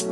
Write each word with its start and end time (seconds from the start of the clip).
Good 0.00 0.08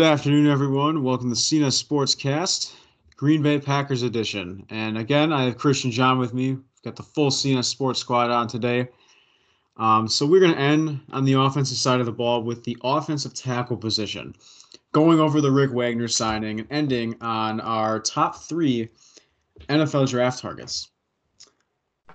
afternoon, 0.00 0.46
everyone. 0.46 1.02
Welcome 1.02 1.30
to 1.30 1.34
C&S 1.34 1.82
Sportscast, 1.82 2.72
Green 3.16 3.42
Bay 3.42 3.58
Packers 3.58 4.04
edition. 4.04 4.64
And 4.70 4.96
again, 4.96 5.32
I 5.32 5.46
have 5.46 5.58
Christian 5.58 5.90
John 5.90 6.20
with 6.20 6.32
me. 6.32 6.52
We've 6.52 6.62
got 6.84 6.94
the 6.94 7.02
full 7.02 7.32
C&S 7.32 7.66
Sports 7.66 7.98
squad 7.98 8.30
on 8.30 8.46
today. 8.46 8.86
Um, 9.76 10.06
so 10.06 10.24
we're 10.24 10.38
going 10.38 10.54
to 10.54 10.60
end 10.60 11.00
on 11.10 11.24
the 11.24 11.32
offensive 11.32 11.78
side 11.78 11.98
of 11.98 12.06
the 12.06 12.12
ball 12.12 12.44
with 12.44 12.62
the 12.62 12.78
offensive 12.84 13.34
tackle 13.34 13.76
position, 13.76 14.36
going 14.92 15.20
over 15.20 15.40
the 15.40 15.50
Rick 15.50 15.72
Wagner 15.72 16.08
signing 16.08 16.60
and 16.60 16.68
ending 16.70 17.16
on 17.20 17.60
our 17.60 17.98
top 17.98 18.36
three 18.42 18.88
NFL 19.68 20.08
draft 20.08 20.40
targets. 20.40 20.90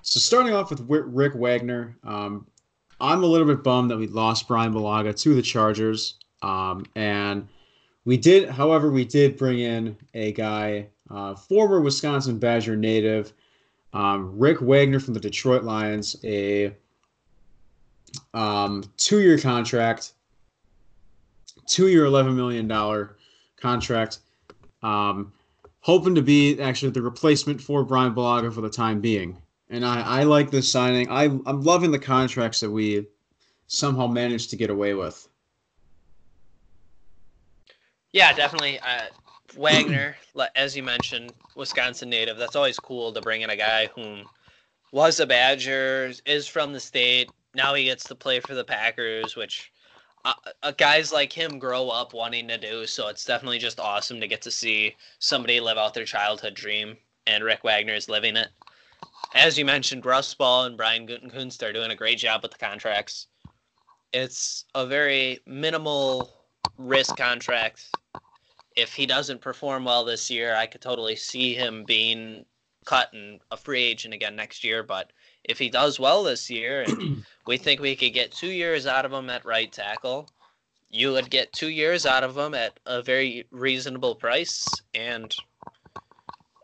So 0.04 0.20
starting 0.20 0.54
off 0.54 0.70
with 0.70 0.86
Rick 0.88 1.34
Wagner, 1.36 1.98
um, 2.04 2.48
I'm 3.00 3.24
a 3.24 3.28
little 3.28 3.48
bit 3.48 3.64
bummed 3.64 3.92
that 3.92 3.98
we 3.98 4.08
lost 4.08 4.48
Brian 4.48 4.74
Bulaga 4.74 5.20
to 5.22 5.36
the 5.36 5.42
Chargers. 5.42 6.16
Um, 6.42 6.86
and 6.96 7.48
we 8.06 8.16
did, 8.16 8.50
however, 8.50 8.92
we 8.92 9.06
did 9.06 9.38
bring 9.38 9.60
in 9.60 9.98
a 10.14 10.32
guy, 10.32 10.88
uh, 11.10 11.36
former 11.36 11.82
Wisconsin 11.82 12.40
Badger 12.40 12.76
native, 12.76 13.34
um, 13.94 14.38
Rick 14.38 14.62
Wagner 14.62 15.00
from 15.00 15.14
the 15.14 15.20
Detroit 15.20 15.64
Lions, 15.64 16.16
a 16.24 16.74
um, 18.34 18.84
two-year 18.98 19.40
contract, 19.40 20.14
two-year, 21.68 22.06
eleven 22.06 22.36
million 22.36 22.68
dollar 22.68 23.18
contract. 23.58 24.20
Um, 24.84 25.34
hoping 25.82 26.16
to 26.16 26.22
be 26.22 26.60
actually 26.62 26.92
the 26.92 27.02
replacement 27.02 27.62
for 27.62 27.84
Brian 27.84 28.14
Bulaga 28.14 28.54
for 28.54 28.62
the 28.62 28.70
time 28.70 29.00
being. 29.02 29.38
And 29.70 29.86
I, 29.86 30.02
I 30.20 30.24
like 30.24 30.52
this 30.52 30.72
signing. 30.72 31.10
I, 31.10 31.26
I'm 31.26 31.62
loving 31.62 31.92
the 31.92 32.00
contracts 32.00 32.60
that 32.62 32.70
we 32.70 33.08
somehow 33.68 34.08
managed 34.08 34.50
to 34.52 34.56
get 34.56 34.70
away 34.70 34.94
with. 34.94 35.28
Yeah, 38.12 38.34
definitely. 38.34 38.80
Uh, 38.80 39.08
Wagner, 39.56 40.16
as 40.56 40.76
you 40.76 40.84
mentioned, 40.84 41.34
Wisconsin 41.56 42.10
native. 42.10 42.38
That's 42.38 42.56
always 42.56 42.80
cool 42.80 43.12
to 43.14 43.22
bring 43.22 43.42
in 43.42 43.50
a 43.50 43.58
guy 43.58 43.90
who 43.96 44.22
was 44.92 45.20
a 45.20 45.26
Badger, 45.26 46.12
is 46.26 46.48
from 46.48 46.74
the 46.74 46.80
state. 46.80 47.30
Now 47.54 47.74
he 47.74 47.86
gets 47.86 48.04
to 48.06 48.16
play 48.16 48.40
for 48.40 48.56
the 48.56 48.64
Packers, 48.64 49.36
which 49.36 49.72
uh, 50.26 50.34
uh, 50.64 50.72
guys 50.72 51.12
like 51.12 51.32
him 51.32 51.60
grow 51.60 51.90
up 51.90 52.14
wanting 52.14 52.48
to 52.48 52.58
do. 52.58 52.86
So 52.86 53.08
it's 53.08 53.26
definitely 53.26 53.60
just 53.60 53.80
awesome 53.80 54.20
to 54.20 54.28
get 54.28 54.42
to 54.44 54.52
see 54.52 54.96
somebody 55.20 55.60
live 55.60 55.78
out 55.78 55.94
their 55.94 56.06
childhood 56.06 56.54
dream. 56.54 56.98
And 57.26 57.44
Rick 57.44 57.64
Wagner 57.64 57.94
is 57.94 58.10
living 58.10 58.36
it. 58.36 58.50
As 59.34 59.58
you 59.58 59.66
mentioned, 59.66 60.06
Russ 60.06 60.34
Ball 60.34 60.66
and 60.66 60.78
Brian 60.78 61.08
Gutekunst 61.08 61.62
are 61.62 61.74
doing 61.74 61.92
a 61.92 61.96
great 61.96 62.18
job 62.18 62.42
with 62.44 62.52
the 62.52 62.58
contracts. 62.58 63.28
It's 64.14 64.66
a 64.74 64.86
very 64.86 65.40
minimal 65.46 66.32
risk 66.78 67.18
contract. 67.18 67.90
If 68.76 68.94
he 68.94 69.06
doesn't 69.06 69.42
perform 69.42 69.86
well 69.86 70.06
this 70.06 70.30
year, 70.30 70.56
I 70.56 70.68
could 70.68 70.82
totally 70.82 71.16
see 71.16 71.54
him 71.54 71.84
being 71.84 72.46
cut 72.86 73.12
and 73.14 73.42
a 73.52 73.58
free 73.58 73.84
agent 73.84 74.14
again 74.14 74.36
next 74.36 74.64
year. 74.64 74.84
But 74.84 75.12
if 75.48 75.58
he 75.58 75.70
does 75.70 76.00
well 76.00 76.24
this 76.24 76.50
year, 76.50 76.82
and 76.82 77.26
we 77.46 77.58
think 77.58 77.80
we 77.80 77.96
could 77.96 78.14
get 78.14 78.32
two 78.32 78.52
years 78.52 78.86
out 78.86 79.06
of 79.06 79.14
him 79.14 79.30
at 79.30 79.46
right 79.46 79.72
tackle, 79.72 80.30
you 80.90 81.12
would 81.14 81.30
get 81.30 81.52
two 81.54 81.70
years 81.70 82.06
out 82.06 82.24
of 82.24 82.38
him 82.38 82.54
at 82.54 82.80
a 82.86 83.02
very 83.02 83.46
reasonable 83.52 84.16
price, 84.16 84.66
and 84.94 85.36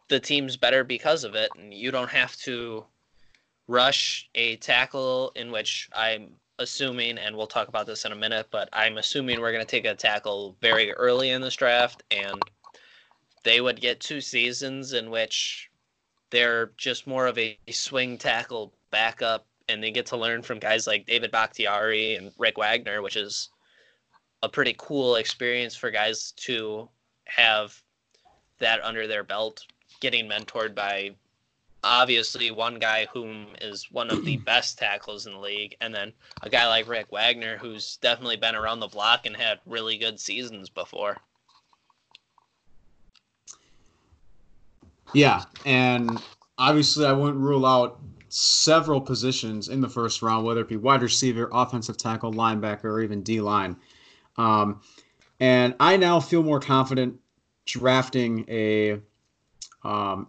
the 0.09 0.19
team's 0.19 0.57
better 0.57 0.83
because 0.83 1.23
of 1.23 1.35
it. 1.35 1.49
And 1.57 1.73
you 1.73 1.91
don't 1.91 2.09
have 2.09 2.35
to 2.37 2.85
rush 3.67 4.29
a 4.35 4.57
tackle 4.57 5.31
in 5.35 5.51
which 5.51 5.89
I'm 5.93 6.35
assuming, 6.59 7.17
and 7.17 7.35
we'll 7.35 7.47
talk 7.47 7.67
about 7.67 7.85
this 7.85 8.05
in 8.05 8.11
a 8.11 8.15
minute, 8.15 8.47
but 8.51 8.69
I'm 8.73 8.97
assuming 8.97 9.39
we're 9.39 9.51
going 9.51 9.65
to 9.65 9.69
take 9.69 9.85
a 9.85 9.95
tackle 9.95 10.55
very 10.61 10.91
early 10.93 11.29
in 11.29 11.41
this 11.41 11.55
draft, 11.55 12.03
and 12.11 12.41
they 13.43 13.61
would 13.61 13.81
get 13.81 13.99
two 13.99 14.21
seasons 14.21 14.93
in 14.93 15.09
which 15.09 15.69
they're 16.33 16.71
just 16.77 17.05
more 17.05 17.27
of 17.27 17.37
a 17.37 17.59
swing 17.69 18.17
tackle 18.17 18.73
backup, 18.89 19.45
and 19.69 19.83
they 19.83 19.91
get 19.91 20.07
to 20.07 20.17
learn 20.17 20.41
from 20.41 20.57
guys 20.57 20.87
like 20.87 21.05
David 21.05 21.29
Bakhtiari 21.29 22.15
and 22.15 22.31
Rick 22.39 22.57
Wagner, 22.57 23.03
which 23.03 23.15
is 23.15 23.49
a 24.41 24.49
pretty 24.49 24.75
cool 24.79 25.15
experience 25.15 25.75
for 25.75 25.91
guys 25.91 26.33
to 26.37 26.89
have 27.25 27.79
that 28.57 28.83
under 28.83 29.05
their 29.05 29.23
belt, 29.23 29.61
getting 29.99 30.27
mentored 30.27 30.73
by 30.73 31.11
obviously 31.83 32.49
one 32.49 32.79
guy 32.79 33.05
whom 33.13 33.49
is 33.61 33.91
one 33.91 34.09
of 34.09 34.25
the 34.25 34.37
best 34.45 34.79
tackles 34.79 35.27
in 35.27 35.33
the 35.33 35.39
league, 35.39 35.77
and 35.81 35.93
then 35.93 36.11
a 36.41 36.49
guy 36.49 36.67
like 36.67 36.89
Rick 36.89 37.11
Wagner 37.11 37.57
who's 37.57 37.97
definitely 37.97 38.37
been 38.37 38.55
around 38.55 38.79
the 38.79 38.87
block 38.87 39.27
and 39.27 39.35
had 39.35 39.59
really 39.67 39.99
good 39.99 40.19
seasons 40.19 40.67
before. 40.67 41.15
Yeah, 45.13 45.43
and 45.65 46.21
obviously 46.57 47.05
I 47.05 47.13
wouldn't 47.13 47.39
rule 47.39 47.65
out 47.65 47.99
several 48.29 48.99
positions 48.99 49.69
in 49.69 49.79
the 49.79 49.89
first 49.89 50.21
round, 50.21 50.45
whether 50.45 50.61
it 50.61 50.67
be 50.67 50.77
wide 50.77 51.01
receiver, 51.03 51.49
offensive 51.51 51.97
tackle, 51.97 52.33
linebacker, 52.33 52.85
or 52.85 53.01
even 53.01 53.21
D 53.21 53.41
line. 53.41 53.75
Um, 54.37 54.81
and 55.39 55.75
I 55.79 55.97
now 55.97 56.19
feel 56.19 56.41
more 56.41 56.59
confident 56.59 57.19
drafting 57.65 58.45
a 58.49 58.99
um, 59.83 60.27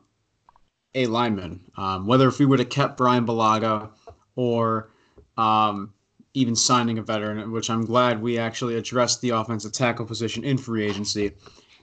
a 0.95 1.07
lineman. 1.07 1.61
Um, 1.77 2.07
whether 2.07 2.29
if 2.29 2.39
we 2.39 2.47
would 2.47 2.59
have 2.59 2.69
kept 2.69 2.97
Brian 2.97 3.27
Bulaga 3.27 3.91
or 4.37 4.91
um, 5.37 5.93
even 6.35 6.55
signing 6.55 6.99
a 6.99 7.03
veteran, 7.03 7.51
which 7.53 7.71
I'm 7.71 7.85
glad 7.85 8.21
we 8.21 8.39
actually 8.39 8.77
addressed 8.77 9.21
the 9.21 9.31
offensive 9.31 9.73
tackle 9.73 10.05
position 10.05 10.45
in 10.45 10.59
free 10.59 10.85
agency. 10.85 11.33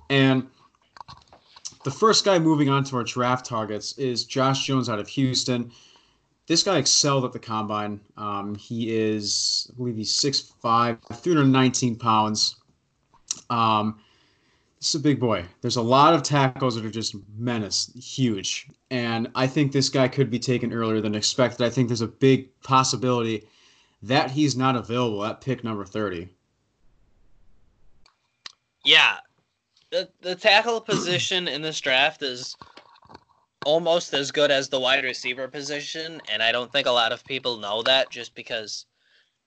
And 0.10 0.48
the 1.84 1.92
first 1.92 2.26
guy 2.26 2.38
moving 2.40 2.70
on 2.70 2.84
to 2.86 2.98
our 2.98 3.04
draft 3.04 3.46
targets 3.46 3.98
is 3.98 4.26
Josh 4.26 4.66
Jones 4.66 4.90
out 4.90 5.00
of 5.00 5.08
Houston. 5.10 5.72
This 6.48 6.64
guy 6.64 6.78
excelled 6.78 7.26
at 7.26 7.34
the 7.34 7.40
combine. 7.40 8.02
Um, 8.18 8.56
he 8.56 8.96
is, 8.96 9.70
I 9.72 9.78
believe 9.78 9.96
he's 9.96 10.12
6'5, 10.12 11.00
319 11.14 11.96
pounds. 11.96 12.58
Um, 13.50 14.00
this 14.80 14.90
is 14.90 14.96
a 14.96 15.04
big 15.04 15.20
boy. 15.20 15.46
There's 15.62 15.76
a 15.76 15.82
lot 15.82 16.14
of 16.14 16.24
tackles 16.24 16.76
that 16.76 16.86
are 16.86 16.90
just 16.90 17.16
menace, 17.38 17.92
huge. 17.94 18.68
And 18.90 19.30
I 19.36 19.46
think 19.48 19.72
this 19.72 19.90
guy 19.90 20.08
could 20.08 20.30
be 20.30 20.40
taken 20.40 20.74
earlier 20.74 21.02
than 21.02 21.16
expected. 21.16 21.64
I 21.64 21.70
think 21.70 21.88
there's 21.88 22.02
a 22.02 22.08
big 22.08 22.50
possibility 22.64 23.48
that 24.02 24.32
he's 24.32 24.58
not 24.58 24.76
available 24.76 25.24
at 25.24 25.40
pick 25.40 25.64
number 25.64 25.86
30. 25.86 26.28
Yeah. 28.84 29.18
The, 29.92 30.10
the 30.22 30.36
tackle 30.36 30.80
position 30.80 31.48
in 31.48 31.62
this 31.62 31.82
draft 31.82 32.22
is 32.24 32.56
almost 33.66 34.14
as 34.14 34.32
good 34.32 34.50
as 34.50 34.70
the 34.70 34.80
wide 34.80 35.04
receiver 35.04 35.48
position. 35.48 36.22
And 36.32 36.42
I 36.42 36.52
don't 36.52 36.72
think 36.72 36.88
a 36.88 36.92
lot 36.92 37.12
of 37.12 37.26
people 37.26 37.58
know 37.58 37.84
that 37.84 38.10
just 38.10 38.34
because 38.34 38.86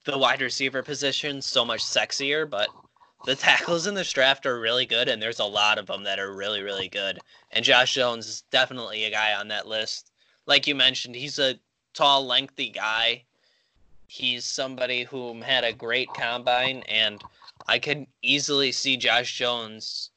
the 0.05 0.19
wide 0.19 0.43
receiver 0.43 0.83
position 0.83 1.41
so 1.41 1.65
much 1.65 1.83
sexier. 1.83 2.49
But 2.49 2.69
the 3.25 3.35
tackles 3.35 3.87
in 3.87 3.95
this 3.95 4.13
draft 4.13 4.45
are 4.45 4.61
really 4.61 4.85
good, 4.85 5.09
and 5.09 5.21
there's 5.21 5.41
a 5.41 5.45
lot 5.45 5.79
of 5.79 5.87
them 5.87 6.05
that 6.05 6.19
are 6.19 6.35
really, 6.35 6.63
really 6.63 6.89
good. 6.89 7.19
And 7.51 7.65
Josh 7.65 7.95
Jones 7.95 8.27
is 8.27 8.43
definitely 8.51 9.05
a 9.05 9.11
guy 9.11 9.33
on 9.33 9.49
that 9.49 9.67
list. 9.67 10.11
Like 10.47 10.67
you 10.67 10.75
mentioned, 10.75 11.17
he's 11.17 11.39
a 11.39 11.59
tall, 11.95 12.27
lengthy 12.27 12.69
guy. 12.69 13.25
He's 14.09 14.45
somebody 14.45 15.05
who 15.05 15.41
had 15.41 15.65
a 15.65 15.73
great 15.73 16.09
combine, 16.15 16.83
and 16.87 17.23
I 17.67 17.79
could 17.79 18.07
easily 18.21 18.73
see 18.73 18.99
Josh 18.99 19.39
Jones 19.39 20.11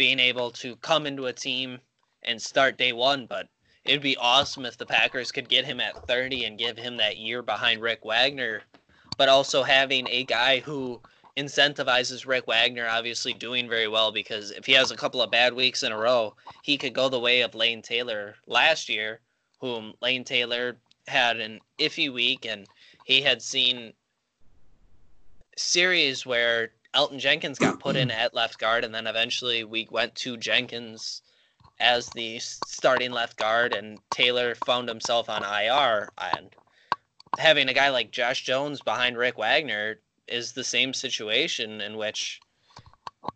being 0.00 0.18
able 0.18 0.50
to 0.50 0.76
come 0.76 1.06
into 1.06 1.26
a 1.26 1.32
team 1.34 1.78
and 2.22 2.40
start 2.40 2.78
day 2.78 2.90
one. 2.90 3.26
But 3.26 3.48
it'd 3.84 4.00
be 4.00 4.16
awesome 4.16 4.64
if 4.64 4.78
the 4.78 4.86
Packers 4.86 5.30
could 5.30 5.46
get 5.46 5.66
him 5.66 5.78
at 5.78 6.06
30 6.06 6.46
and 6.46 6.58
give 6.58 6.78
him 6.78 6.96
that 6.96 7.18
year 7.18 7.42
behind 7.42 7.82
Rick 7.82 8.02
Wagner, 8.02 8.62
but 9.18 9.28
also 9.28 9.62
having 9.62 10.08
a 10.08 10.24
guy 10.24 10.60
who 10.60 11.02
incentivizes 11.36 12.26
Rick 12.26 12.46
Wagner 12.46 12.88
obviously 12.88 13.34
doing 13.34 13.68
very 13.68 13.88
well 13.88 14.10
because 14.10 14.52
if 14.52 14.64
he 14.64 14.72
has 14.72 14.90
a 14.90 14.96
couple 14.96 15.20
of 15.20 15.30
bad 15.30 15.52
weeks 15.52 15.82
in 15.82 15.92
a 15.92 15.98
row, 15.98 16.34
he 16.62 16.78
could 16.78 16.94
go 16.94 17.10
the 17.10 17.20
way 17.20 17.42
of 17.42 17.54
Lane 17.54 17.82
Taylor 17.82 18.36
last 18.46 18.88
year, 18.88 19.20
whom 19.60 19.92
Lane 20.00 20.24
Taylor 20.24 20.78
had 21.08 21.36
an 21.36 21.60
iffy 21.78 22.10
week 22.10 22.46
and 22.46 22.66
he 23.04 23.20
had 23.20 23.42
seen 23.42 23.92
series 25.58 26.24
where 26.24 26.70
Elgton 26.94 27.18
Jenkins 27.18 27.58
got 27.58 27.78
put 27.78 27.96
in 27.96 28.10
at 28.10 28.34
left 28.34 28.58
guard 28.58 28.84
and 28.84 28.94
then 28.94 29.06
eventually 29.06 29.64
we 29.64 29.88
went 29.90 30.14
to 30.16 30.36
Jenkins 30.36 31.22
as 31.78 32.12
the 32.12 32.38
starting 32.40 33.12
left 33.12 33.36
guard 33.36 33.72
and 33.72 34.00
Taylor 34.10 34.54
found 34.54 34.88
himself 34.88 35.28
on 35.28 35.42
IR 35.44 36.12
and 36.18 36.56
having 37.38 37.68
a 37.68 37.74
guy 37.74 37.90
like 37.90 38.10
Josh 38.12 38.42
Jones 38.44 38.82
behind 38.82 39.18
Rick 39.18 39.38
Wagner 39.38 40.00
is 40.28 40.52
the 40.52 40.64
same 40.64 40.94
situation 40.94 41.80
in 41.80 41.96
which 41.96 42.42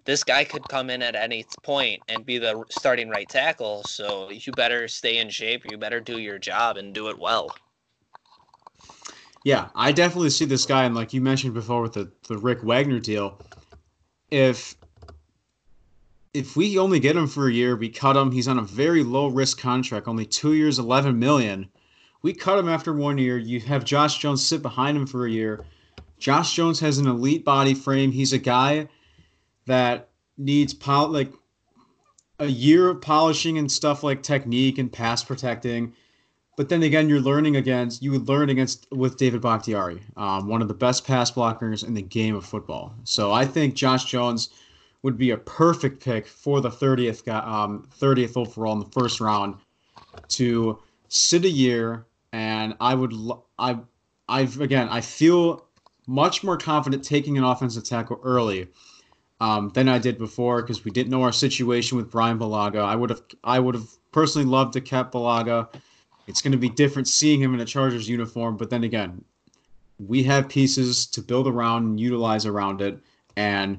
this 0.05 0.25
guy 0.25 0.45
could 0.45 0.69
come 0.69 0.91
in 0.91 1.03
at 1.03 1.15
any 1.17 1.45
point 1.63 2.05
and 2.09 2.27
be 2.27 2.39
the 2.39 2.65
starting 2.71 3.09
right 3.09 3.29
tackle. 3.29 3.85
So 3.85 4.31
you 4.31 4.53
better 4.53 4.89
stay 4.89 5.19
in 5.19 5.31
shape. 5.31 5.65
You 5.65 5.79
better 5.79 6.01
do 6.01 6.17
your 6.17 6.39
job 6.39 6.77
and 6.77 6.95
do 6.95 7.09
it 7.09 7.19
well. 7.19 7.55
Yeah, 9.45 9.69
I 9.75 9.93
definitely 9.93 10.31
see 10.31 10.47
this 10.47 10.65
guy, 10.65 10.85
and 10.85 10.95
like 10.95 11.13
you 11.13 11.21
mentioned 11.21 11.53
before 11.53 11.83
with 11.83 11.93
the, 11.93 12.11
the 12.29 12.39
Rick 12.39 12.63
Wagner 12.63 12.99
deal, 12.99 13.39
if 14.31 14.75
if 16.33 16.57
we 16.57 16.79
only 16.79 16.99
get 16.99 17.15
him 17.15 17.29
for 17.29 17.47
a 17.47 17.53
year, 17.53 17.77
we 17.77 17.91
cut 17.91 18.17
him. 18.17 18.33
He's 18.33 18.49
on 18.49 18.59
a 18.59 18.63
very 18.63 19.05
low 19.05 19.29
risk 19.29 19.61
contract, 19.61 20.09
only 20.09 20.25
two 20.25 20.55
years, 20.55 20.79
eleven 20.79 21.19
million. 21.19 21.69
We 22.23 22.33
cut 22.33 22.59
him 22.59 22.71
after 22.71 22.95
one 22.95 23.19
year. 23.19 23.37
You 23.37 23.61
have 23.61 23.85
Josh 23.85 24.19
Jones 24.19 24.45
sit 24.45 24.63
behind 24.63 24.97
him 24.97 25.07
for 25.07 25.27
a 25.27 25.31
year. 25.31 25.65
Josh 26.19 26.55
Jones 26.55 26.81
has 26.81 26.97
an 26.97 27.07
elite 27.07 27.45
body 27.45 27.75
frame. 27.75 28.13
He's 28.13 28.33
a 28.33 28.39
guy 28.39 28.89
that 29.67 30.09
needs 30.39 30.73
pol- 30.73 31.09
like 31.09 31.31
a 32.39 32.47
year 32.47 32.89
of 32.89 33.03
polishing 33.03 33.59
and 33.59 33.71
stuff 33.71 34.03
like 34.03 34.23
technique 34.23 34.79
and 34.79 34.91
pass 34.91 35.23
protecting. 35.23 35.93
But 36.57 36.69
then 36.69 36.83
again, 36.85 37.09
you're 37.09 37.21
learning 37.21 37.57
against 37.57 38.03
you 38.03 38.13
would 38.13 38.29
learn 38.29 38.49
against 38.49 38.87
with 38.93 39.17
David 39.17 39.41
Bakhtiari, 39.41 40.01
um, 40.17 40.49
one 40.49 40.63
of 40.63 40.69
the 40.69 40.75
best 40.75 41.05
pass 41.07 41.31
blockers 41.31 41.87
in 41.87 41.95
the 41.95 42.03
game 42.03 42.37
of 42.37 42.45
football. 42.45 42.95
So 43.05 43.33
I 43.33 43.45
think 43.45 43.75
Josh 43.75 44.05
Jones 44.05 44.51
would 45.03 45.19
be 45.19 45.31
a 45.31 45.37
perfect 45.37 46.03
pick 46.03 46.27
for 46.27 46.61
the 46.61 46.71
30th 46.71 47.29
um, 47.29 47.89
30th 47.99 48.37
overall 48.37 48.73
in 48.73 48.79
the 48.79 48.91
first 48.91 49.21
round 49.21 49.57
to 50.29 50.79
sit 51.09 51.45
a 51.45 51.51
year. 51.51 52.07
And 52.33 52.75
I 52.81 52.95
would 52.95 53.13
I 53.59 53.79
I've 54.29 54.61
again 54.61 54.89
I 54.89 55.01
feel 55.01 55.67
much 56.07 56.45
more 56.45 56.57
confident 56.57 57.03
taking 57.03 57.37
an 57.37 57.45
offensive 57.45 57.85
tackle 57.85 58.21
early 58.23 58.69
um, 59.41 59.71
than 59.75 59.89
I 59.89 59.99
did 59.99 60.19
before 60.19 60.63
because 60.63 60.85
we 60.85 60.91
didn't 60.91 61.11
know 61.11 61.23
our 61.23 61.33
situation 61.33 61.97
with 61.97 62.11
Brian 62.11 62.39
Bulaga. 62.39 62.85
I 62.85 62.95
would 62.95 63.11
have 63.11 63.23
I 63.43 63.59
would 63.59 63.75
have 63.75 63.89
personally 64.13 64.47
loved 64.47 64.75
to 64.75 64.81
kept 64.81 65.13
Bulaga 65.13 65.69
it's 66.27 66.43
going 66.43 66.53
to 66.53 66.59
be 66.59 66.69
different 66.69 67.09
seeing 67.09 67.41
him 67.41 67.55
in 67.55 67.61
a 67.61 67.65
Chargers 67.65 68.09
uniform, 68.09 68.57
but 68.57 68.71
then 68.71 68.85
again, 68.85 69.25
we 69.99 70.23
have 70.25 70.49
pieces 70.49 71.07
to 71.07 71.23
build 71.23 71.47
around 71.47 71.85
and 71.85 72.01
utilize 72.01 72.47
around 72.47 72.81
it, 72.81 72.99
and 73.37 73.79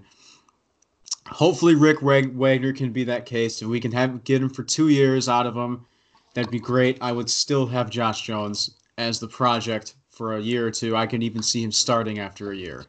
hopefully 1.28 1.76
Rick 1.76 2.02
Wagner 2.02 2.74
can 2.74 2.92
be 2.92 3.04
that 3.06 3.26
case, 3.26 3.62
and 3.62 3.70
we 3.70 3.80
can 3.80 3.92
have 3.92 4.24
get 4.24 4.42
him 4.42 4.50
for 4.50 4.64
two 4.64 4.90
years 4.90 5.28
out 5.28 5.48
of 5.48 5.56
him. 5.56 5.86
That'd 6.34 6.52
be 6.52 6.60
great. 6.60 6.98
I 7.02 7.12
would 7.12 7.30
still 7.30 7.66
have 7.68 7.90
Josh 7.90 8.22
Jones 8.22 8.72
as 8.98 9.20
the 9.20 9.28
project 9.28 9.96
for 10.10 10.36
a 10.36 10.42
year 10.42 10.68
or 10.68 10.72
two. 10.72 10.96
I 10.96 11.08
can 11.08 11.22
even 11.22 11.44
see 11.44 11.64
him 11.64 11.72
starting 11.72 12.20
after 12.20 12.52
a 12.52 12.56
year. 12.56 12.86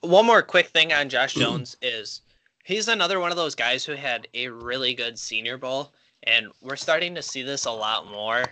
One 0.00 0.26
more 0.26 0.42
quick 0.42 0.68
thing 0.68 0.92
on 0.92 1.08
Josh 1.08 1.34
Jones 1.34 1.76
is 1.80 2.22
he's 2.64 2.88
another 2.88 3.20
one 3.20 3.30
of 3.30 3.36
those 3.36 3.54
guys 3.54 3.84
who 3.84 3.92
had 3.92 4.26
a 4.34 4.48
really 4.48 4.94
good 4.94 5.18
Senior 5.18 5.58
Bowl 5.58 5.92
and 6.24 6.48
we're 6.60 6.76
starting 6.76 7.14
to 7.14 7.22
see 7.22 7.42
this 7.42 7.66
a 7.66 7.70
lot 7.70 8.10
more 8.10 8.44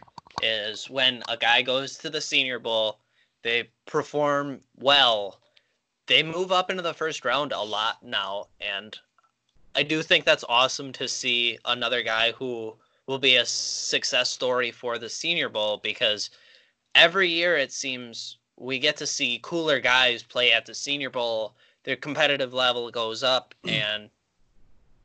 is 0.43 0.89
when 0.89 1.23
a 1.29 1.37
guy 1.37 1.63
goes 1.63 1.97
to 1.97 2.11
the 2.11 2.21
senior 2.21 2.59
bowl 2.59 2.99
they 3.43 3.71
perform 3.87 4.61
well. 4.77 5.41
They 6.07 6.23
move 6.23 6.53
up 6.53 6.71
into 6.71 6.83
the 6.83 6.93
first 6.93 7.25
round 7.25 7.53
a 7.53 7.63
lot 7.63 8.03
now 8.03 8.47
and 8.61 8.99
i 9.75 9.83
do 9.83 10.03
think 10.03 10.25
that's 10.25 10.45
awesome 10.49 10.93
to 10.93 11.07
see 11.07 11.57
another 11.65 12.03
guy 12.03 12.33
who 12.33 12.75
will 13.07 13.19
be 13.19 13.37
a 13.37 13.47
success 13.47 14.29
story 14.29 14.71
for 14.71 14.99
the 14.99 15.09
senior 15.09 15.49
bowl 15.49 15.79
because 15.79 16.31
every 16.95 17.29
year 17.29 17.57
it 17.57 17.73
seems 17.73 18.39
we 18.57 18.79
get 18.79 18.97
to 18.99 19.07
see 19.07 19.41
cooler 19.43 19.81
guys 19.81 20.23
play 20.23 20.53
at 20.53 20.67
the 20.67 20.75
senior 20.75 21.11
bowl. 21.11 21.55
Their 21.85 21.97
competitive 21.97 22.53
level 22.53 22.91
goes 22.91 23.23
up 23.23 23.55
mm. 23.65 23.73
and 23.73 24.11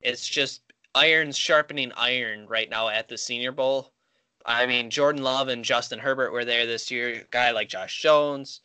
it's 0.01 0.27
just 0.27 0.61
iron's 0.95 1.37
sharpening 1.37 1.91
iron 1.95 2.47
right 2.47 2.69
now 2.69 2.89
at 2.89 3.07
the 3.07 3.17
Senior 3.17 3.51
Bowl. 3.51 3.91
I 4.45 4.65
mean, 4.65 4.89
Jordan 4.89 5.23
Love 5.23 5.49
and 5.49 5.63
Justin 5.63 5.99
Herbert 5.99 6.31
were 6.31 6.45
there 6.45 6.65
this 6.65 6.89
year. 6.89 7.25
Guy 7.31 7.51
like 7.51 7.69
Josh 7.69 8.01
Jones. 8.01 8.61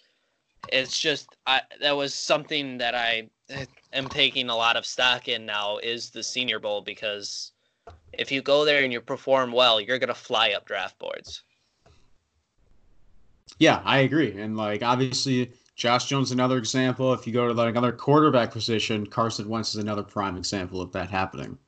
It's 0.72 0.98
just 0.98 1.36
I, 1.46 1.62
that 1.80 1.96
was 1.96 2.14
something 2.14 2.78
that 2.78 2.94
I 2.94 3.28
eh, 3.48 3.64
am 3.92 4.08
taking 4.08 4.50
a 4.50 4.56
lot 4.56 4.76
of 4.76 4.84
stock 4.86 5.26
in 5.26 5.46
now 5.46 5.78
is 5.78 6.10
the 6.10 6.22
Senior 6.22 6.58
Bowl 6.58 6.82
because 6.82 7.52
if 8.12 8.30
you 8.30 8.42
go 8.42 8.64
there 8.64 8.84
and 8.84 8.92
you 8.92 9.00
perform 9.00 9.52
well, 9.52 9.80
you're 9.80 9.98
gonna 9.98 10.14
fly 10.14 10.50
up 10.50 10.66
draft 10.66 10.98
boards. 10.98 11.42
Yeah, 13.58 13.80
I 13.84 14.00
agree, 14.00 14.38
and 14.38 14.56
like 14.56 14.82
obviously 14.82 15.52
Josh 15.76 16.06
Jones 16.06 16.30
another 16.30 16.58
example. 16.58 17.14
If 17.14 17.26
you 17.26 17.32
go 17.32 17.48
to 17.48 17.54
like 17.54 17.70
another 17.70 17.92
quarterback 17.92 18.52
position, 18.52 19.06
Carson 19.06 19.48
Wentz 19.48 19.70
is 19.70 19.82
another 19.82 20.02
prime 20.02 20.36
example 20.36 20.82
of 20.82 20.92
that 20.92 21.08
happening. 21.08 21.58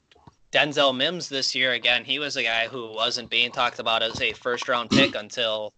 Denzel 0.53 0.95
Mims 0.95 1.29
this 1.29 1.55
year 1.55 1.73
again, 1.73 2.05
he 2.05 2.19
was 2.19 2.37
a 2.37 2.43
guy 2.43 2.69
who 2.69 2.93
wasn't 2.93 3.31
being 3.31 3.51
talked 3.51 3.79
about 3.79 4.03
as 4.03 4.21
a 4.21 4.33
first 4.35 4.69
round 4.69 4.91
pick 4.91 5.15
until 5.19 5.73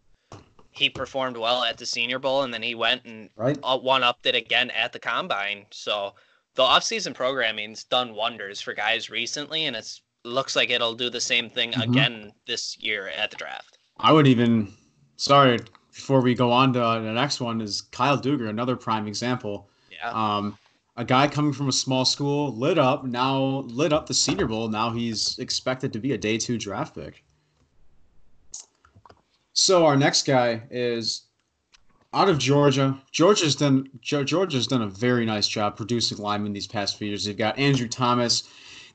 he 0.73 0.91
performed 0.91 1.37
well 1.37 1.62
at 1.62 1.79
the 1.79 1.87
Senior 1.87 2.19
Bowl, 2.19 2.43
and 2.43 2.53
then 2.53 2.62
he 2.62 2.75
went 2.75 3.05
and 3.05 3.31
right. 3.37 3.56
one 3.62 4.03
upped 4.03 4.26
it 4.26 4.35
again 4.35 4.71
at 4.71 4.93
the 4.93 4.99
combine. 4.99 5.67
So 5.71 6.15
the 6.56 6.65
offseason 6.65 7.15
programming's 7.15 7.85
done 7.85 8.15
wonders 8.15 8.61
for 8.61 8.75
guys 8.75 9.09
recently, 9.09 9.67
and 9.67 9.76
it 9.76 10.00
looks 10.25 10.56
like 10.56 10.71
it'll 10.71 10.94
do 10.94 11.09
the 11.09 11.20
same 11.20 11.49
thing 11.49 11.70
mm-hmm. 11.70 11.93
again 11.93 12.32
this 12.47 12.77
year 12.81 13.09
at 13.09 13.31
the 13.31 13.37
draft. 13.37 13.79
I 13.99 14.12
would 14.12 14.27
even, 14.27 14.73
sorry, 15.17 15.61
before 15.94 16.20
we 16.20 16.35
go 16.35 16.50
on 16.50 16.73
to 16.73 16.81
the 16.81 17.12
next 17.12 17.41
one, 17.41 17.61
is 17.61 17.81
Kyle 17.81 18.19
Dugger, 18.19 18.49
another 18.49 18.75
prime 18.75 19.06
example. 19.06 19.69
Yeah. 19.93 20.11
Um, 20.11 20.59
a 20.96 21.05
guy 21.05 21.26
coming 21.26 21.52
from 21.52 21.69
a 21.69 21.73
small 21.73 22.05
school 22.05 22.55
lit 22.56 22.79
up 22.79 23.05
now 23.05 23.64
lit 23.67 23.93
up 23.93 24.06
the 24.06 24.14
Senior 24.14 24.46
Bowl. 24.46 24.69
Now 24.69 24.91
he's 24.91 25.38
expected 25.38 25.93
to 25.93 25.99
be 25.99 26.12
a 26.12 26.19
day 26.19 26.38
two 26.38 26.58
draft 26.58 26.94
pick. 26.94 27.25
So 29.52 29.87
our 29.87 29.96
next 29.96 30.26
guy 30.26 30.62
is 30.70 31.23
out 32.12 32.29
of 32.29 32.38
Georgia. 32.38 32.99
Georgia's 33.11 33.56
done 33.56 33.88
Georgia's 34.00 34.67
done 34.67 34.82
a 34.82 34.88
very 34.88 35.26
nice 35.26 35.49
job 35.49 35.76
producing 35.76 36.19
linemen 36.19 36.52
these 36.52 36.67
past 36.67 36.96
few 36.96 37.08
years. 37.08 37.25
They've 37.25 37.37
got 37.37 37.58
Andrew 37.58 37.88
Thomas. 37.88 38.44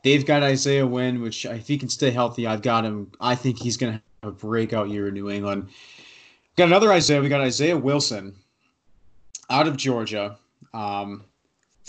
They've 0.03 0.25
got 0.25 0.43
Isaiah 0.43 0.87
Wynn, 0.87 1.21
which 1.21 1.43
if 1.45 1.67
he 1.67 1.77
can 1.77 1.89
stay 1.89 2.11
healthy, 2.11 2.47
I've 2.47 2.61
got 2.61 2.85
him. 2.85 3.11
I 3.19 3.35
think 3.35 3.59
he's 3.59 3.75
going 3.75 3.93
to 3.93 4.01
have 4.23 4.31
a 4.31 4.35
breakout 4.35 4.89
year 4.89 5.09
in 5.09 5.13
New 5.13 5.29
England. 5.29 5.67
Got 6.55 6.69
another 6.69 6.93
Isaiah. 6.93 7.21
We 7.21 7.27
got 7.27 7.41
Isaiah 7.41 7.77
Wilson 7.77 8.33
out 9.49 9.67
of 9.67 9.75
Georgia. 9.75 10.37
Um, 10.73 11.25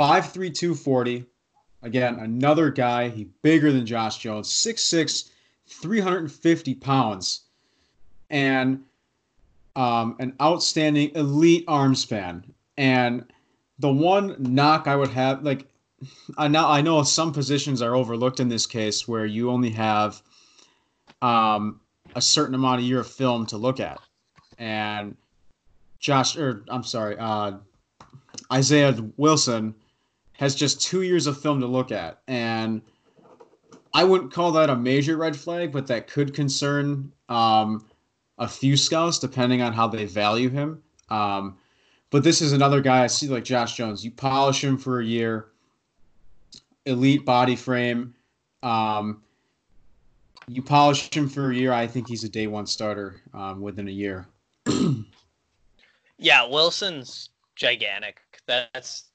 Five 0.01 0.33
three 0.33 0.51
two 0.51 0.75
forty. 0.75 1.27
Again, 1.83 2.21
another 2.21 2.71
guy. 2.71 3.11
He 3.11 3.25
bigger 3.43 3.71
than 3.71 3.85
Josh 3.85 4.17
Jones. 4.17 4.49
6'6", 4.49 5.29
350 5.67 6.75
pounds. 6.77 7.43
And 8.31 8.83
um, 9.77 10.17
an 10.19 10.35
outstanding 10.41 11.11
elite 11.15 11.65
arm 11.69 11.95
span. 11.95 12.51
And 12.79 13.31
the 13.79 13.93
one 13.93 14.37
knock 14.39 14.89
I 14.89 14.97
would 14.97 15.11
have, 15.11 15.43
like, 15.43 15.67
I 16.39 16.49
now 16.49 16.71
I 16.71 16.81
know 16.81 17.03
some 17.03 17.31
positions 17.31 17.83
are 17.83 17.95
overlooked 17.95 18.41
in 18.41 18.49
this 18.49 18.67
case 18.67 19.07
where 19.07 19.27
you 19.27 19.51
only 19.51 19.69
have 19.69 20.23
um, 21.21 21.79
a 22.17 22.23
certain 22.23 22.55
amount 22.55 22.81
of 22.81 22.87
year 22.87 23.01
of 23.01 23.07
film 23.07 23.45
to 23.49 23.59
look 23.59 23.81
at, 23.81 24.01
and 24.57 25.15
Josh, 25.99 26.39
or 26.39 26.65
I'm 26.69 26.85
sorry, 26.85 27.19
uh, 27.19 27.59
Isaiah 28.51 28.97
Wilson 29.19 29.75
has 30.41 30.55
just 30.55 30.81
two 30.81 31.03
years 31.03 31.27
of 31.27 31.39
film 31.39 31.61
to 31.61 31.67
look 31.67 31.93
at. 31.93 32.23
And 32.27 32.81
I 33.93 34.05
wouldn't 34.05 34.33
call 34.33 34.53
that 34.53 34.71
a 34.71 34.75
major 34.75 35.19
red 35.19 35.37
flag, 35.37 35.71
but 35.71 35.87
that 35.89 36.09
could 36.09 36.33
concern 36.33 37.13
um, 37.29 37.87
a 38.39 38.49
few 38.49 38.75
scouts 38.79 39.19
depending 39.19 39.61
on 39.61 39.75
how 39.75 39.87
they 39.87 40.07
value 40.07 40.49
him. 40.49 40.83
Um, 41.11 41.59
but 42.09 42.25
this 42.25 42.41
is 42.41 42.55
another 42.55 42.81
guy 42.81 43.05
I 43.05 43.07
see 43.07 43.29
like 43.29 43.45
Josh 43.45 43.77
Jones. 43.77 44.03
You 44.03 44.13
polish 44.13 44.65
him 44.65 44.79
for 44.79 45.01
a 45.01 45.05
year, 45.05 45.49
elite 46.87 47.27
body 47.27 47.55
frame. 47.55 48.15
Um, 48.63 49.23
you 50.49 50.63
polish 50.63 51.15
him 51.15 51.29
for 51.29 51.51
a 51.51 51.55
year. 51.55 51.71
I 51.71 51.87
think 51.87 52.09
he's 52.09 52.25
a 52.25 52.31
day 52.31 52.47
one 52.47 52.67
starter 52.67 53.21
um, 53.35 53.61
within 53.61 53.89
a 53.89 53.93
year. 53.93 54.27
yeah, 56.19 56.49
Wilson's 56.49 57.29
gigantic. 57.57 58.23
That's 58.47 59.10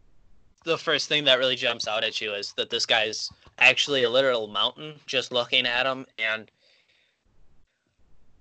the 0.66 0.78
first 0.78 1.08
thing 1.08 1.24
that 1.24 1.40
really 1.40 1.56
jumps 1.56 1.88
out 1.88 2.04
at 2.04 2.20
you 2.20 2.34
is 2.34 2.54
that 2.54 2.70
this 2.70 2.86
guy's 2.86 3.30
actually 3.60 4.04
a 4.04 4.10
literal 4.10 4.48
mountain 4.48 4.96
just 5.06 5.32
looking 5.32 5.66
at 5.66 5.86
him 5.86 6.06
and 6.20 6.52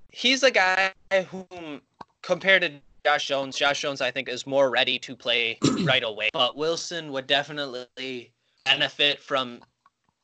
he's 0.09 0.43
a 0.43 0.51
guy 0.51 0.93
whom 1.29 1.81
compared 2.23 2.63
to 2.63 2.73
Josh 3.05 3.27
Jones, 3.27 3.57
Josh 3.57 3.83
Jones 3.83 4.01
I 4.01 4.11
think 4.11 4.29
is 4.29 4.47
more 4.47 4.71
ready 4.71 4.99
to 5.01 5.15
play 5.15 5.59
right 5.85 6.03
away. 6.03 6.31
But 6.33 6.57
Wilson 6.57 7.13
would 7.13 7.27
definitely 7.27 8.33
benefit 8.65 9.21
from 9.21 9.61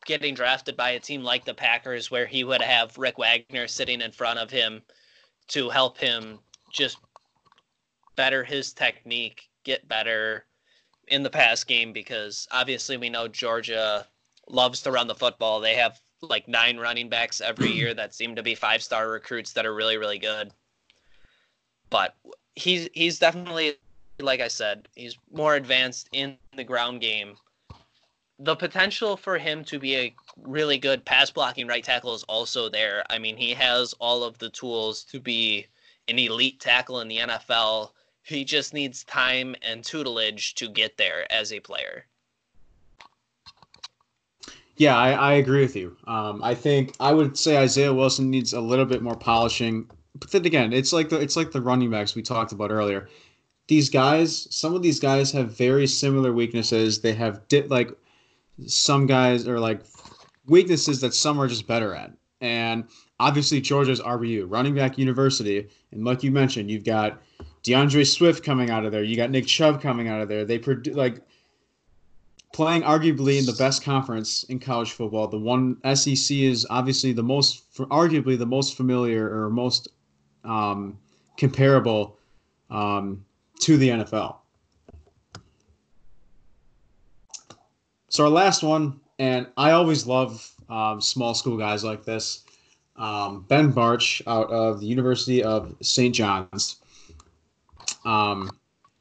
getting 0.06 0.34
drafted 0.34 0.76
by 0.76 0.90
a 0.90 1.00
team 1.00 1.22
like 1.22 1.44
the 1.44 1.52
Packers 1.52 2.10
where 2.10 2.26
he 2.26 2.42
would 2.42 2.62
have 2.62 2.96
Rick 2.96 3.18
Wagner 3.18 3.68
sitting 3.68 4.00
in 4.00 4.12
front 4.12 4.38
of 4.38 4.50
him 4.50 4.82
to 5.48 5.68
help 5.68 5.98
him 5.98 6.38
just 6.72 6.96
better 8.16 8.42
his 8.42 8.72
technique, 8.72 9.50
get 9.64 9.86
better 9.86 10.46
in 11.10 11.22
the 11.22 11.30
pass 11.30 11.64
game 11.64 11.92
because 11.92 12.48
obviously 12.52 12.96
we 12.96 13.10
know 13.10 13.28
Georgia 13.28 14.06
loves 14.48 14.82
to 14.82 14.92
run 14.92 15.08
the 15.08 15.14
football. 15.14 15.60
They 15.60 15.74
have 15.74 16.00
like 16.22 16.48
nine 16.48 16.78
running 16.78 17.08
backs 17.08 17.40
every 17.40 17.70
year 17.72 17.94
that 17.94 18.14
seem 18.14 18.36
to 18.36 18.42
be 18.42 18.54
five 18.54 18.82
star 18.82 19.08
recruits 19.08 19.52
that 19.52 19.66
are 19.66 19.74
really 19.74 19.96
really 19.96 20.18
good. 20.18 20.52
But 21.90 22.14
he's 22.54 22.88
he's 22.94 23.18
definitely 23.18 23.74
like 24.20 24.40
I 24.40 24.48
said, 24.48 24.88
he's 24.94 25.16
more 25.32 25.54
advanced 25.54 26.08
in 26.12 26.36
the 26.56 26.64
ground 26.64 27.00
game. 27.00 27.36
The 28.38 28.56
potential 28.56 29.16
for 29.16 29.38
him 29.38 29.64
to 29.64 29.78
be 29.78 29.96
a 29.96 30.14
really 30.42 30.78
good 30.78 31.04
pass 31.04 31.30
blocking 31.30 31.66
right 31.66 31.84
tackle 31.84 32.14
is 32.14 32.22
also 32.24 32.68
there. 32.68 33.04
I 33.10 33.18
mean, 33.18 33.36
he 33.36 33.52
has 33.54 33.92
all 33.94 34.24
of 34.24 34.38
the 34.38 34.50
tools 34.50 35.04
to 35.04 35.20
be 35.20 35.66
an 36.08 36.18
elite 36.18 36.60
tackle 36.60 37.00
in 37.00 37.08
the 37.08 37.18
NFL. 37.18 37.90
He 38.22 38.44
just 38.44 38.74
needs 38.74 39.04
time 39.04 39.56
and 39.62 39.84
tutelage 39.84 40.54
to 40.56 40.68
get 40.68 40.96
there 40.96 41.30
as 41.32 41.52
a 41.52 41.60
player. 41.60 42.06
Yeah, 44.76 44.96
I, 44.96 45.12
I 45.12 45.32
agree 45.34 45.60
with 45.60 45.76
you. 45.76 45.96
Um, 46.06 46.42
I 46.42 46.54
think 46.54 46.94
I 47.00 47.12
would 47.12 47.36
say 47.36 47.58
Isaiah 47.58 47.92
Wilson 47.92 48.30
needs 48.30 48.54
a 48.54 48.60
little 48.60 48.86
bit 48.86 49.02
more 49.02 49.16
polishing. 49.16 49.90
But 50.14 50.30
then 50.30 50.46
again, 50.46 50.72
it's 50.72 50.92
like 50.92 51.10
the 51.10 51.20
it's 51.20 51.36
like 51.36 51.50
the 51.50 51.60
running 51.60 51.90
backs 51.90 52.14
we 52.14 52.22
talked 52.22 52.52
about 52.52 52.70
earlier. 52.70 53.08
These 53.68 53.90
guys, 53.90 54.48
some 54.50 54.74
of 54.74 54.82
these 54.82 54.98
guys 54.98 55.30
have 55.32 55.56
very 55.56 55.86
similar 55.86 56.32
weaknesses. 56.32 57.00
They 57.00 57.12
have 57.12 57.46
di- 57.48 57.62
like 57.64 57.90
some 58.66 59.06
guys 59.06 59.46
are 59.46 59.60
like 59.60 59.82
weaknesses 60.46 61.00
that 61.02 61.14
some 61.14 61.38
are 61.40 61.46
just 61.46 61.66
better 61.66 61.94
at. 61.94 62.12
And 62.40 62.84
obviously 63.18 63.60
Georgia's 63.60 64.00
RBU, 64.00 64.46
running 64.48 64.74
back 64.74 64.96
university, 64.96 65.68
and 65.92 66.04
like 66.04 66.22
you 66.22 66.30
mentioned, 66.30 66.70
you've 66.70 66.84
got 66.84 67.20
D'Andre 67.62 68.04
Swift 68.04 68.44
coming 68.44 68.70
out 68.70 68.84
of 68.84 68.92
there. 68.92 69.02
You 69.02 69.16
got 69.16 69.30
Nick 69.30 69.46
Chubb 69.46 69.80
coming 69.80 70.08
out 70.08 70.20
of 70.20 70.28
there. 70.28 70.44
They 70.44 70.58
produce 70.58 70.94
like 70.94 71.20
playing 72.52 72.82
arguably 72.82 73.38
in 73.38 73.46
the 73.46 73.52
best 73.52 73.82
conference 73.82 74.42
in 74.44 74.58
college 74.58 74.92
football. 74.92 75.28
The 75.28 75.38
one 75.38 75.76
SEC 75.94 76.36
is 76.36 76.66
obviously 76.70 77.12
the 77.12 77.22
most, 77.22 77.72
arguably 77.74 78.38
the 78.38 78.46
most 78.46 78.76
familiar 78.76 79.28
or 79.30 79.50
most 79.50 79.88
um, 80.44 80.98
comparable 81.36 82.18
um, 82.70 83.24
to 83.60 83.76
the 83.76 83.90
NFL. 83.90 84.36
So 88.08 88.24
our 88.24 88.30
last 88.30 88.62
one, 88.62 88.98
and 89.18 89.46
I 89.56 89.70
always 89.70 90.06
love 90.06 90.52
um, 90.68 91.00
small 91.00 91.34
school 91.34 91.56
guys 91.56 91.84
like 91.84 92.04
this. 92.04 92.44
Um, 92.96 93.44
ben 93.48 93.72
Bartch 93.72 94.20
out 94.26 94.50
of 94.50 94.80
the 94.80 94.86
University 94.86 95.42
of 95.42 95.74
St. 95.80 96.14
John's. 96.14 96.76
Um, 98.04 98.50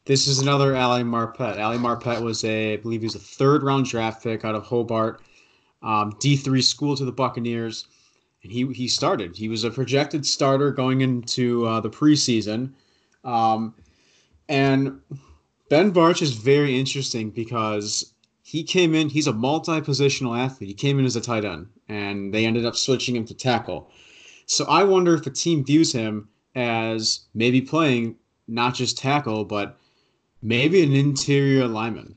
this 0.05 0.27
is 0.27 0.39
another 0.39 0.75
Ali 0.75 1.03
Marpet. 1.03 1.59
Ali 1.59 1.77
Marpet 1.77 2.21
was 2.21 2.43
a, 2.43 2.73
I 2.73 2.77
believe 2.77 3.01
he 3.01 3.05
was 3.05 3.15
a 3.15 3.19
third 3.19 3.63
round 3.63 3.85
draft 3.85 4.23
pick 4.23 4.43
out 4.43 4.55
of 4.55 4.63
Hobart, 4.63 5.21
um, 5.83 6.13
D3 6.13 6.63
school 6.63 6.95
to 6.95 7.05
the 7.05 7.11
Buccaneers. 7.11 7.85
And 8.43 8.51
he, 8.51 8.65
he 8.73 8.87
started. 8.87 9.35
He 9.35 9.49
was 9.49 9.63
a 9.63 9.69
projected 9.71 10.25
starter 10.25 10.71
going 10.71 11.01
into 11.01 11.65
uh, 11.65 11.81
the 11.81 11.89
preseason. 11.89 12.71
Um, 13.23 13.75
and 14.47 14.99
Ben 15.69 15.93
Bartch 15.93 16.21
is 16.21 16.33
very 16.33 16.79
interesting 16.79 17.29
because 17.29 18.13
he 18.41 18.63
came 18.63 18.95
in, 18.95 19.09
he's 19.09 19.27
a 19.27 19.33
multi 19.33 19.79
positional 19.81 20.37
athlete. 20.37 20.69
He 20.69 20.73
came 20.73 20.97
in 20.97 21.05
as 21.05 21.15
a 21.15 21.21
tight 21.21 21.45
end, 21.45 21.67
and 21.87 22.33
they 22.33 22.45
ended 22.45 22.65
up 22.65 22.75
switching 22.75 23.15
him 23.15 23.25
to 23.25 23.35
tackle. 23.35 23.91
So 24.47 24.65
I 24.65 24.83
wonder 24.83 25.13
if 25.13 25.23
the 25.23 25.29
team 25.29 25.63
views 25.63 25.91
him 25.91 26.29
as 26.55 27.27
maybe 27.35 27.61
playing 27.61 28.15
not 28.49 28.75
just 28.75 28.97
tackle, 28.97 29.45
but 29.45 29.77
Maybe 30.41 30.81
an 30.83 30.93
interior 30.93 31.67
lineman. 31.67 32.15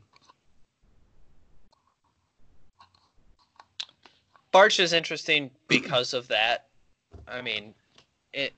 Bartch 4.55 4.79
is 4.79 4.93
interesting 4.93 5.51
because 5.67 6.15
of 6.15 6.29
that. 6.29 6.69
I 7.27 7.41
mean, 7.41 7.75
it, 8.33 8.53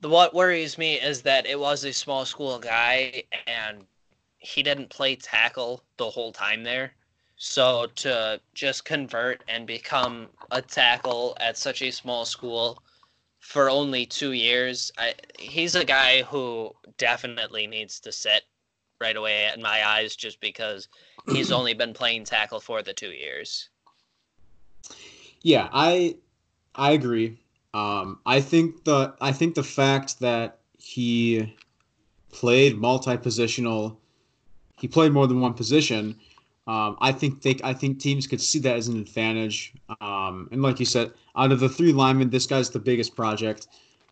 the 0.00 0.08
what 0.08 0.34
worries 0.34 0.78
me 0.78 0.94
is 0.94 1.22
that 1.22 1.46
it 1.46 1.58
was 1.58 1.84
a 1.84 1.92
small 1.92 2.24
school 2.24 2.58
guy 2.58 3.24
and 3.46 3.84
he 4.38 4.62
didn't 4.62 4.90
play 4.90 5.16
tackle 5.16 5.82
the 5.96 6.10
whole 6.10 6.30
time 6.30 6.62
there. 6.62 6.92
So 7.36 7.86
to 7.96 8.40
just 8.54 8.84
convert 8.84 9.42
and 9.48 9.66
become 9.66 10.28
a 10.52 10.62
tackle 10.62 11.36
at 11.40 11.58
such 11.58 11.82
a 11.82 11.90
small 11.90 12.24
school 12.24 12.78
for 13.42 13.68
only 13.68 14.06
two 14.06 14.32
years. 14.32 14.90
I, 14.96 15.14
he's 15.38 15.74
a 15.74 15.84
guy 15.84 16.22
who 16.22 16.72
definitely 16.96 17.66
needs 17.66 18.00
to 18.00 18.12
sit 18.12 18.44
right 19.00 19.16
away 19.16 19.50
in 19.52 19.60
my 19.60 19.86
eyes 19.86 20.16
just 20.16 20.40
because 20.40 20.88
he's 21.26 21.52
only 21.58 21.74
been 21.74 21.92
playing 21.92 22.24
tackle 22.24 22.60
for 22.60 22.82
the 22.82 22.94
two 22.94 23.10
years. 23.10 23.68
Yeah, 25.42 25.68
I 25.72 26.16
I 26.76 26.92
agree. 26.92 27.36
Um, 27.74 28.20
I 28.24 28.40
think 28.40 28.84
the 28.84 29.14
I 29.20 29.32
think 29.32 29.56
the 29.56 29.64
fact 29.64 30.20
that 30.20 30.60
he 30.78 31.54
played 32.30 32.76
multi-positional, 32.78 33.96
he 34.78 34.86
played 34.86 35.12
more 35.12 35.26
than 35.26 35.40
one 35.40 35.54
position. 35.54 36.18
Um, 36.66 36.96
I 37.00 37.10
think 37.10 37.42
they, 37.42 37.56
I 37.64 37.72
think 37.72 37.98
teams 37.98 38.26
could 38.26 38.40
see 38.40 38.60
that 38.60 38.76
as 38.76 38.88
an 38.88 39.00
advantage. 39.00 39.72
Um, 40.00 40.48
and 40.52 40.62
like 40.62 40.78
you 40.78 40.86
said, 40.86 41.12
out 41.36 41.50
of 41.50 41.60
the 41.60 41.68
three 41.68 41.92
linemen, 41.92 42.30
this 42.30 42.46
guy's 42.46 42.70
the 42.70 42.78
biggest 42.78 43.16
project. 43.16 43.66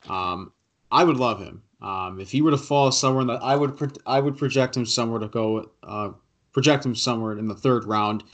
Um, 0.09 0.52
I 0.90 1.04
would 1.04 1.16
love 1.16 1.38
him. 1.40 1.62
Um, 1.80 2.21
if 2.21 2.30
he 2.30 2.42
were 2.42 2.50
to 2.50 2.59
fall 2.59 2.90
somewhere 2.92 3.23
in 3.23 3.28
the, 3.28 3.35
I 3.35 3.57
would 3.57 3.76
pro- 3.76 3.88
I 4.04 4.21
would 4.21 4.37
project 4.37 4.76
him 4.76 4.85
somewhere 4.85 5.21
to 5.21 5.28
go, 5.28 5.71
uh, 5.83 6.11
project 6.52 6.85
him 6.85 6.95
somewhere 6.95 7.38
in 7.38 7.47
the 7.47 7.54
third 7.54 7.85
round. 7.85 8.25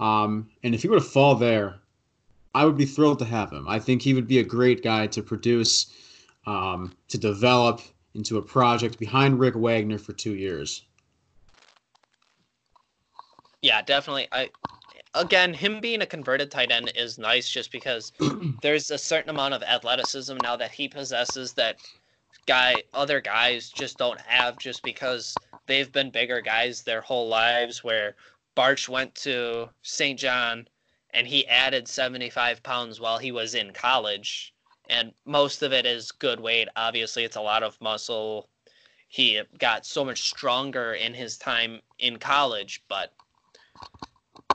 Um, 0.00 0.48
and 0.62 0.74
if 0.74 0.82
he 0.82 0.88
were 0.88 0.98
to 0.98 1.04
fall 1.04 1.34
there, 1.34 1.80
I 2.54 2.64
would 2.64 2.76
be 2.76 2.86
thrilled 2.86 3.18
to 3.18 3.24
have 3.24 3.52
him. 3.52 3.68
I 3.68 3.78
think 3.78 4.00
he 4.00 4.14
would 4.14 4.28
be 4.28 4.38
a 4.38 4.44
great 4.44 4.82
guy 4.82 5.06
to 5.08 5.22
produce, 5.22 5.92
um, 6.46 6.94
to 7.08 7.18
develop 7.18 7.80
into 8.14 8.38
a 8.38 8.42
project 8.42 8.98
behind 8.98 9.38
Rick 9.38 9.54
Wagner 9.56 9.98
for 9.98 10.12
two 10.12 10.34
years. 10.34 10.84
Yeah, 13.62 13.82
definitely. 13.82 14.28
I 14.32 14.50
again, 15.14 15.52
him 15.54 15.80
being 15.80 16.02
a 16.02 16.06
converted 16.06 16.50
tight 16.50 16.70
end 16.70 16.92
is 16.94 17.18
nice 17.18 17.48
just 17.48 17.72
because 17.72 18.12
there's 18.62 18.90
a 18.90 18.98
certain 18.98 19.30
amount 19.30 19.54
of 19.54 19.62
athleticism 19.62 20.36
now 20.40 20.56
that 20.56 20.70
he 20.70 20.88
possesses 20.88 21.52
that 21.54 21.76
guy 22.46 22.82
other 22.94 23.20
guys 23.20 23.68
just 23.68 23.98
don't 23.98 24.20
have 24.20 24.58
just 24.58 24.82
because 24.82 25.36
they've 25.66 25.92
been 25.92 26.10
bigger 26.10 26.40
guys 26.40 26.82
their 26.82 27.00
whole 27.00 27.28
lives 27.28 27.84
where 27.84 28.16
Bartch 28.56 28.88
went 28.88 29.14
to 29.16 29.68
St. 29.82 30.18
John 30.18 30.66
and 31.10 31.26
he 31.26 31.46
added 31.46 31.86
75 31.88 32.62
pounds 32.62 33.00
while 33.00 33.18
he 33.18 33.32
was 33.32 33.54
in 33.54 33.72
college 33.72 34.54
and 34.88 35.12
most 35.26 35.62
of 35.62 35.72
it 35.72 35.84
is 35.84 36.10
good 36.10 36.40
weight 36.40 36.68
obviously 36.76 37.24
it's 37.24 37.36
a 37.36 37.40
lot 37.40 37.62
of 37.62 37.80
muscle 37.80 38.48
he 39.08 39.40
got 39.58 39.84
so 39.84 40.04
much 40.04 40.28
stronger 40.30 40.94
in 40.94 41.12
his 41.12 41.36
time 41.36 41.80
in 41.98 42.18
college 42.18 42.82
but 42.88 43.12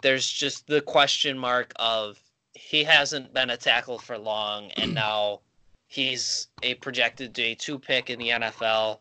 there's 0.01 0.29
just 0.29 0.67
the 0.67 0.81
question 0.81 1.37
mark 1.37 1.73
of 1.77 2.19
he 2.53 2.83
hasn't 2.83 3.33
been 3.33 3.49
a 3.49 3.57
tackle 3.57 3.97
for 3.97 4.17
long, 4.17 4.71
and 4.71 4.93
now 4.93 5.39
he's 5.87 6.47
a 6.61 6.75
projected 6.75 7.33
day 7.33 7.55
two 7.55 7.79
pick 7.79 8.09
in 8.09 8.19
the 8.19 8.29
NFL. 8.29 8.99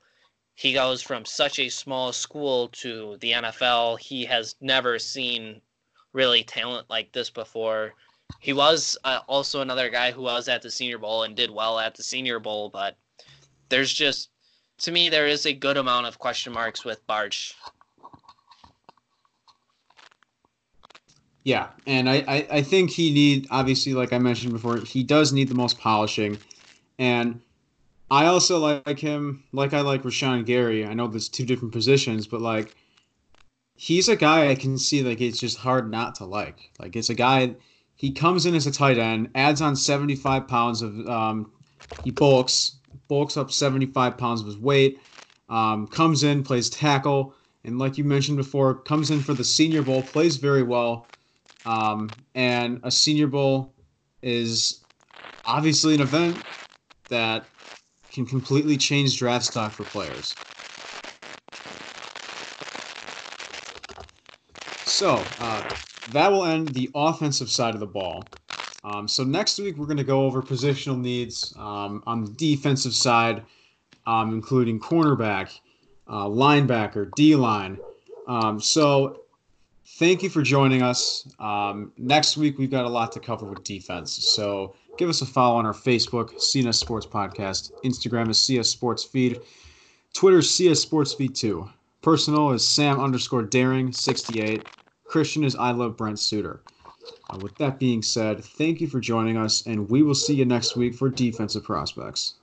He 0.55 0.73
goes 0.73 1.02
from 1.02 1.25
such 1.25 1.59
a 1.59 1.69
small 1.69 2.12
school 2.12 2.69
to 2.69 3.17
the 3.21 3.33
NFL. 3.33 3.99
He 3.99 4.25
has 4.26 4.55
never 4.61 4.99
seen 4.99 5.61
really 6.12 6.45
talent 6.45 6.88
like 6.91 7.12
this 7.12 7.31
before. 7.31 7.95
He 8.41 8.52
was 8.52 8.97
uh, 9.05 9.21
also 9.29 9.61
another 9.61 9.91
guy 9.91 10.11
who 10.12 10.23
was 10.23 10.49
at 10.49 10.62
the 10.62 10.71
Senior 10.71 10.99
Bowl 10.99 11.23
and 11.23 11.37
did 11.37 11.50
well 11.50 11.79
at 11.79 11.95
the 11.95 12.02
Senior 12.02 12.38
Bowl, 12.38 12.69
but 12.69 12.97
there's 13.69 13.93
just 13.93 14.31
to 14.79 14.93
me 14.93 15.09
there 15.09 15.26
is 15.26 15.47
a 15.47 15.52
good 15.52 15.76
amount 15.76 16.07
of 16.07 16.19
question 16.19 16.52
marks 16.52 16.85
with 16.85 17.07
Bartch 17.07 17.55
Yeah, 21.44 21.70
and 21.87 22.08
I, 22.08 22.16
I, 22.28 22.46
I 22.58 22.62
think 22.62 22.90
he 22.90 23.12
need 23.12 23.49
obviously 23.50 23.94
like 23.94 24.12
I 24.12 24.18
mentioned 24.18 24.52
before, 24.52 24.80
he 24.80 25.02
does 25.02 25.32
need 25.32 25.49
the 25.49 25.54
most 25.54 25.78
polishing, 25.78 26.40
and 26.99 27.40
I 28.11 28.26
also 28.26 28.58
like 28.61 28.99
him 29.00 29.44
like 29.52 29.75
I 29.75 29.80
like 29.82 30.02
Rashan 30.04 30.46
Gary. 30.46 30.87
I 30.87 30.94
know 30.94 31.08
there's 31.08 31.28
two 31.28 31.46
different 31.46 31.72
positions, 31.75 32.26
but 32.26 32.40
like 32.42 32.75
he's 33.76 34.08
a 34.08 34.16
guy 34.16 34.49
I 34.49 34.54
can 34.54 34.78
see 34.78 35.02
like 35.02 35.20
it's 35.20 35.40
just 35.40 35.58
hard 35.58 35.90
not 35.90 36.14
to 36.16 36.25
like. 36.25 36.70
Like 36.78 36.96
it's 36.96 37.11
a 37.11 37.14
guy 37.14 37.56
he 37.96 38.12
comes 38.12 38.46
in 38.46 38.54
as 38.54 38.66
a 38.66 38.72
tight 38.72 38.99
end, 38.99 39.30
adds 39.34 39.61
on 39.62 39.76
75 39.76 40.49
pounds 40.49 40.82
of 40.82 41.06
um, 41.08 41.52
he 42.00 42.11
bulks 42.11 42.78
bulks 43.08 43.37
up 43.37 43.50
75 43.50 44.16
pounds 44.18 44.40
of 44.40 44.46
his 44.46 44.58
weight, 44.58 44.99
um, 45.49 45.87
comes 45.87 46.22
in 46.25 46.42
plays 46.42 46.70
tackle, 46.70 47.34
and 47.64 47.78
like 47.78 47.99
you 47.99 48.04
mentioned 48.04 48.37
before, 48.37 48.75
comes 48.82 49.11
in 49.11 49.22
for 49.22 49.34
the 49.34 49.44
Senior 49.44 49.82
Bowl, 49.82 50.02
plays 50.04 50.37
very 50.37 50.62
well 50.62 51.08
um, 51.64 52.14
and 52.35 52.81
a 52.83 52.90
Senior 52.90 53.26
Bowl 53.26 53.75
is 54.23 54.85
obviously 55.45 55.95
an 55.95 56.00
event 56.00 56.45
that 57.09 57.49
can 58.11 58.26
completely 58.26 58.76
change 58.76 59.19
draft 59.19 59.45
stock 59.45 59.73
for 59.73 59.85
players. 59.85 60.37
So 64.85 65.35
uh, 65.38 65.62
that 66.09 66.31
will 66.31 66.45
end 66.45 66.75
the 66.75 66.90
offensive 66.95 67.50
side 67.50 67.75
of 67.75 67.81
the 67.81 67.87
ball. 67.87 68.28
Um, 68.85 69.07
so 69.07 69.23
next 69.25 69.59
week 69.59 69.76
we're 69.76 69.87
going 69.87 69.97
to 69.97 70.04
go 70.04 70.26
over 70.26 70.42
positional 70.42 71.00
needs 71.00 71.54
um, 71.57 72.02
on 72.07 72.25
the 72.25 72.31
defensive 72.33 72.95
side, 72.95 73.45
um, 74.07 74.35
including 74.35 74.81
cornerback, 74.81 75.59
uh, 76.09 76.26
linebacker, 76.26 77.14
D 77.14 77.37
line. 77.37 77.78
Um, 78.26 78.61
so 78.61 79.22
thank 80.02 80.21
you 80.21 80.28
for 80.28 80.42
joining 80.42 80.82
us. 80.82 81.28
Um, 81.38 81.92
next 81.97 82.37
week 82.37 82.59
we've 82.59 82.73
got 82.73 82.85
a 82.85 82.88
lot 82.88 83.12
to 83.12 83.21
cover 83.21 83.47
with 83.47 83.62
defense. 83.62 84.11
So 84.11 84.75
give 84.99 85.09
us 85.09 85.23
a 85.23 85.26
follow 85.26 85.56
on 85.56 85.64
our 85.64 85.73
Facebook, 85.73 86.35
CNS 86.35 86.75
Sports 86.75 87.06
Podcast. 87.06 87.71
Instagram 87.85 88.28
is 88.28 88.40
CS 88.40 88.68
Sports 88.68 89.04
Feed. 89.04 89.40
Twitter 90.12 90.38
is 90.38 90.52
CS 90.52 90.80
Sports 90.80 91.14
Feed 91.14 91.37
2. 91.37 91.68
Personal 92.02 92.50
is 92.50 92.66
Sam 92.66 92.99
underscore 92.99 93.42
Daring 93.42 93.92
68. 93.92 94.66
Christian 95.04 95.44
is 95.44 95.54
I 95.54 95.71
love 95.71 95.97
Brent 95.97 96.18
Suter. 96.18 96.62
Uh, 97.30 97.38
with 97.40 97.54
that 97.59 97.78
being 97.78 98.02
said, 98.02 98.42
thank 98.42 98.80
you 98.80 98.88
for 98.88 98.99
joining 98.99 99.37
us, 99.37 99.64
and 99.66 99.88
we 99.88 100.02
will 100.02 100.16
see 100.16 100.35
you 100.35 100.44
next 100.44 100.75
week 100.75 100.97
for 100.97 101.11
defensive 101.11 101.62
prospects. 101.62 102.35